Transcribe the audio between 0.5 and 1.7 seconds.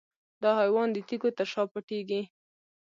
حیوان د تیږو تر شا